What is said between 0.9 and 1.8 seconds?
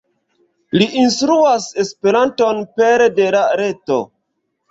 instruas